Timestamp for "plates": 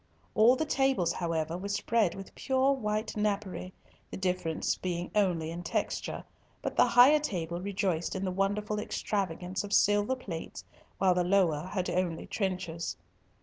10.15-10.65